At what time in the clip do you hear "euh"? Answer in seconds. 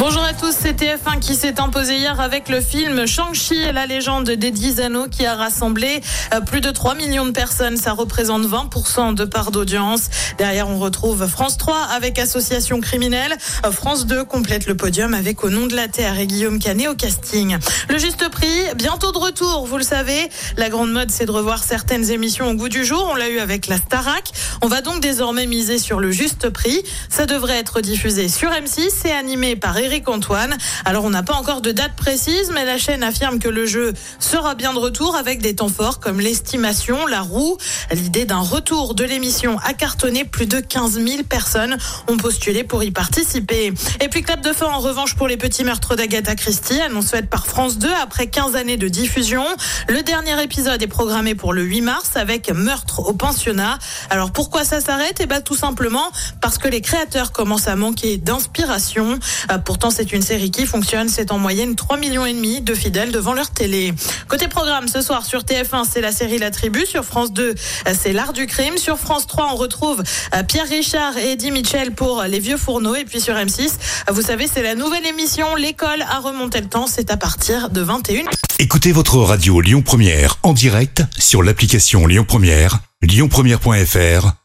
6.34-6.40, 13.64-13.70, 59.50-59.58, 67.88-67.94, 70.32-70.44, 74.08-74.12